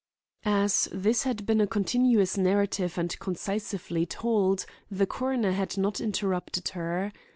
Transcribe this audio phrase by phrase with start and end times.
[0.45, 6.69] As this had been a continuous narrative and concisely told, the coroner had not interrupted
[6.69, 7.11] her.